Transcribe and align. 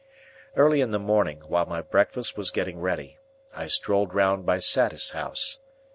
Early 0.55 0.81
in 0.81 0.89
the 0.89 0.97
morning, 0.97 1.41
while 1.45 1.67
my 1.67 1.81
breakfast 1.83 2.35
was 2.35 2.49
getting 2.49 2.79
ready, 2.79 3.19
I 3.55 3.67
strolled 3.67 4.15
round 4.15 4.47
by 4.47 4.57
Satis 4.57 5.11
House. 5.11 5.59